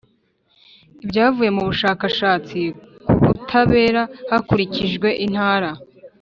Ibyavuye 1.03 1.49
mu 1.57 1.63
bushakashatsi 1.69 2.57
ku 3.05 3.13
butabera 3.37 4.01
hakurikijwe 4.31 5.07
intara 5.25 5.69